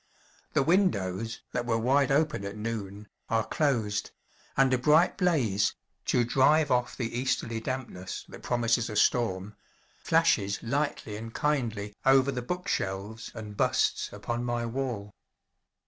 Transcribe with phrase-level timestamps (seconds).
[0.53, 4.09] The windows, that were wide open at noon, are closed;
[4.57, 9.55] and a bright blaze to drive off the easterly dampness that promises a storm
[10.03, 15.13] flashes lightly and kindly over the book shelves and busts upon my wall.